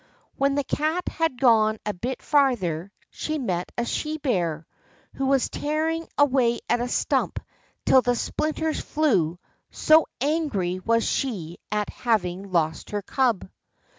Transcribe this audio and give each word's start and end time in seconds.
When 0.35 0.55
the 0.55 0.63
Cat 0.63 1.07
had 1.09 1.39
gone 1.39 1.77
a 1.85 1.93
bit 1.93 2.23
farther, 2.23 2.91
she 3.11 3.37
met 3.37 3.71
a 3.77 3.85
she 3.85 4.17
bear, 4.17 4.65
who 5.13 5.27
was 5.27 5.47
tearing 5.47 6.07
away 6.17 6.59
at 6.67 6.79
a 6.81 6.87
stump 6.87 7.39
till 7.85 8.01
the 8.01 8.15
splinters 8.15 8.79
flew, 8.79 9.37
so 9.69 10.07
angry 10.19 10.79
was 10.79 11.03
she 11.03 11.59
at 11.71 11.89
having 11.91 12.51
lost 12.51 12.89
her 12.89 13.03
cub. 13.03 13.47